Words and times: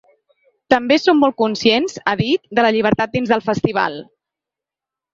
“També 0.73 0.97
som 1.01 1.21
molt 1.25 1.37
conscients”, 1.43 2.01
ha 2.13 2.17
dit, 2.23 2.47
“de 2.61 2.65
la 2.69 2.75
llibertat 2.79 3.17
dins 3.19 3.37
del 3.37 3.49
festival. 3.53 4.03